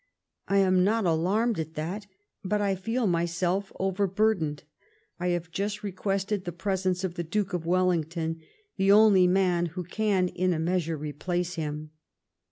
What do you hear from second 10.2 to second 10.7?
in a